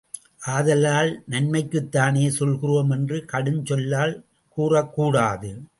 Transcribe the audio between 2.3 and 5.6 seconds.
சொல்கிறோம் என்று கடுஞ்சொல்லால் கூறக்கூடாது.